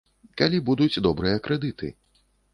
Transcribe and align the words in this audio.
Калі 0.41 0.61
будуць 0.69 1.01
добрыя 1.09 1.43
крэдыты. 1.49 1.93